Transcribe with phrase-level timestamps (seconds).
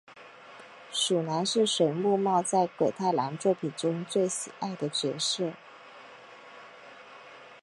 [0.91, 5.53] 鼠男是水木茂在鬼太郎作品中最喜爱的角色。